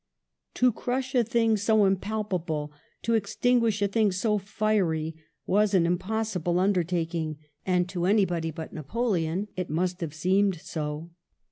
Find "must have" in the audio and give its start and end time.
9.69-10.15